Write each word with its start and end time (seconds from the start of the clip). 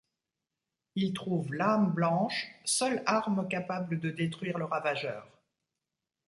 Il 0.95 1.13
trouve 1.13 1.53
l'Âme 1.53 1.93
Blanche, 1.93 2.47
seule 2.65 3.03
arme 3.05 3.47
capable 3.47 3.99
de 3.99 4.09
détruire 4.09 4.57
le 4.57 4.65
Ravageur. 4.65 5.27